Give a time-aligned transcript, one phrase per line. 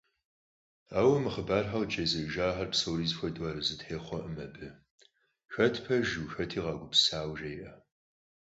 [0.99, 4.67] Ауэ мы хъыбархэр къыджезыӏэжахэр псори зэхуэдэу арэзы техъуэркъым абы,
[5.53, 7.71] хэт пэжу, хэти къагупсысауэ жеӏэ.